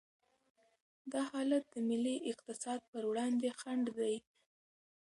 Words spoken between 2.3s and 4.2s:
اقتصاد پر وړاندې خنډ دی.